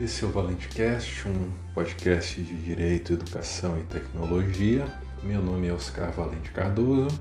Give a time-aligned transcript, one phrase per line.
[0.00, 4.86] Esse é o ValenteCast, um podcast de Direito, Educação e Tecnologia.
[5.22, 7.20] Meu nome é Oscar Valente Cardoso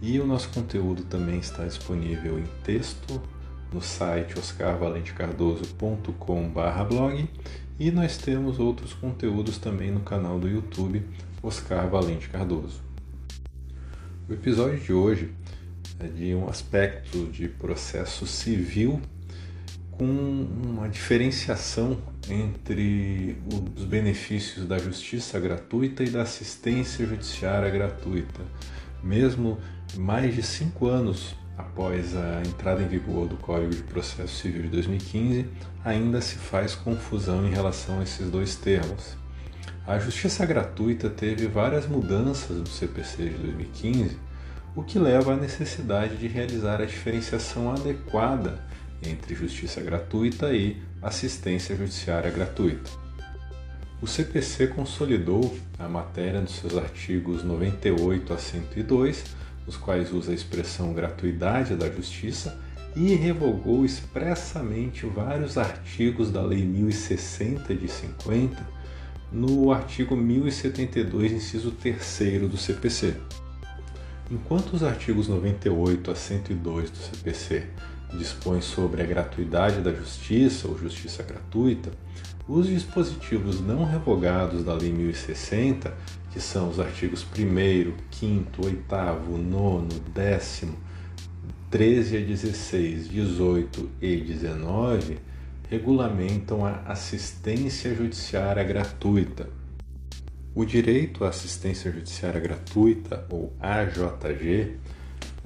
[0.00, 3.20] e o nosso conteúdo também está disponível em texto
[3.70, 7.28] no site oscarvalentecardoso.com/blog
[7.78, 11.06] e nós temos outros conteúdos também no canal do YouTube
[11.42, 12.80] Oscar Valente Cardoso.
[14.26, 15.34] O episódio de hoje
[16.00, 19.02] é de um aspecto de processo civil
[19.98, 21.96] com uma diferenciação
[22.28, 23.36] entre
[23.76, 28.42] os benefícios da justiça gratuita e da assistência judiciária gratuita.
[29.02, 29.58] Mesmo
[29.96, 34.68] mais de cinco anos após a entrada em vigor do Código de Processo Civil de
[34.68, 35.46] 2015,
[35.84, 39.16] ainda se faz confusão em relação a esses dois termos.
[39.86, 44.18] A justiça gratuita teve várias mudanças no CPC de 2015,
[44.74, 48.62] o que leva à necessidade de realizar a diferenciação adequada
[49.02, 52.90] entre justiça gratuita e assistência judiciária gratuita.
[54.00, 59.24] O CPC consolidou a matéria nos seus artigos 98 a 102,
[59.66, 62.58] nos quais usa a expressão gratuidade da justiça,
[62.94, 68.76] e revogou expressamente vários artigos da Lei 1060 de 50
[69.30, 73.14] no artigo 1072, inciso 3 do CPC.
[74.30, 77.66] Enquanto os artigos 98 a 102 do CPC
[78.14, 81.90] dispõe sobre a gratuidade da justiça ou justiça gratuita,
[82.48, 85.92] os dispositivos não revogados da Lei 1060,
[86.30, 88.84] que são os artigos 1, 5, 8,
[89.38, 90.64] 9, 10,
[91.70, 95.18] 13 a 16, 18 e 19,
[95.68, 99.48] regulamentam a assistência judiciária gratuita.
[100.54, 104.76] O direito à assistência judiciária gratuita, ou AJG,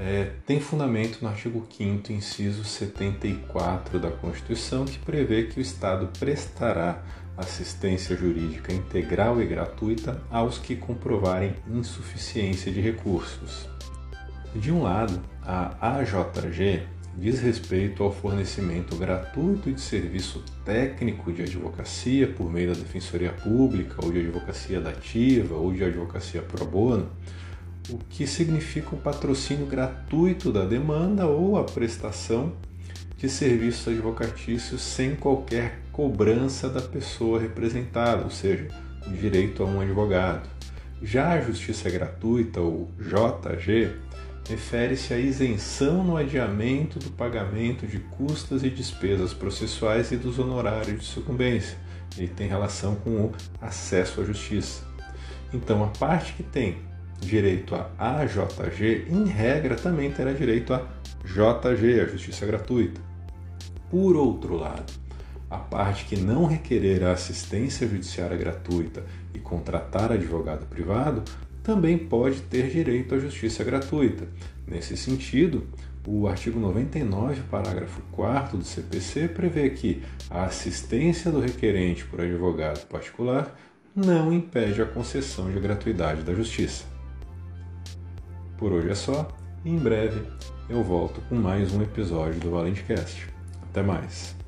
[0.02, 6.08] é, tem fundamento no artigo 5, inciso 74 da Constituição, que prevê que o Estado
[6.18, 7.02] prestará
[7.36, 13.68] assistência jurídica integral e gratuita aos que comprovarem insuficiência de recursos.
[14.54, 16.82] De um lado, a AJG
[17.18, 23.96] diz respeito ao fornecimento gratuito de serviço técnico de advocacia por meio da Defensoria Pública,
[24.02, 27.10] ou de advocacia dativa, ou de advocacia pro bono
[27.92, 32.52] o que significa o patrocínio gratuito da demanda ou a prestação
[33.16, 38.68] de serviços advocatícios sem qualquer cobrança da pessoa representada, ou seja,
[39.06, 40.48] o direito a um advogado.
[41.02, 43.90] Já a justiça gratuita, ou JG,
[44.48, 51.00] refere-se à isenção no adiamento do pagamento de custas e despesas processuais e dos honorários
[51.00, 51.76] de sucumbência.
[52.16, 54.82] Ele tem relação com o acesso à justiça.
[55.52, 56.78] Então, a parte que tem
[57.20, 60.86] direito a AJG, em regra também terá direito a
[61.24, 63.00] JG, a justiça gratuita.
[63.90, 64.92] Por outro lado,
[65.50, 69.04] a parte que não requerer a assistência judiciária gratuita
[69.34, 71.22] e contratar advogado privado
[71.62, 74.26] também pode ter direito à justiça gratuita.
[74.66, 75.66] Nesse sentido,
[76.06, 82.86] o artigo 99, parágrafo 4 do CPC prevê que a assistência do requerente por advogado
[82.86, 83.54] particular
[83.94, 86.84] não impede a concessão de gratuidade da justiça.
[88.60, 89.26] Por hoje é só
[89.64, 90.22] e em breve
[90.68, 93.26] eu volto com mais um episódio do ValenteCast.
[93.70, 94.39] Até mais!